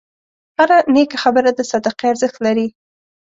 هره 0.57 0.77
نیکه 0.93 1.17
خبره 1.23 1.49
د 1.53 1.59
صدقې 1.71 2.05
ارزښت 2.11 2.37
لري. 2.45 2.67